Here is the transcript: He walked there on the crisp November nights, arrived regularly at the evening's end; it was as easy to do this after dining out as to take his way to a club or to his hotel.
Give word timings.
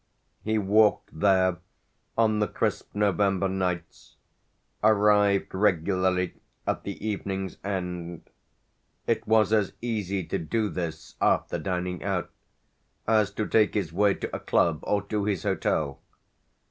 He 0.41 0.57
walked 0.57 1.19
there 1.19 1.57
on 2.17 2.39
the 2.39 2.47
crisp 2.47 2.95
November 2.95 3.47
nights, 3.47 4.15
arrived 4.83 5.53
regularly 5.53 6.33
at 6.65 6.81
the 6.81 7.07
evening's 7.07 7.57
end; 7.63 8.27
it 9.05 9.27
was 9.27 9.53
as 9.53 9.73
easy 9.79 10.23
to 10.25 10.39
do 10.39 10.69
this 10.69 11.13
after 11.21 11.59
dining 11.59 12.03
out 12.03 12.31
as 13.07 13.29
to 13.33 13.45
take 13.45 13.75
his 13.75 13.93
way 13.93 14.15
to 14.15 14.35
a 14.35 14.39
club 14.39 14.79
or 14.87 15.03
to 15.03 15.25
his 15.25 15.43
hotel. 15.43 16.01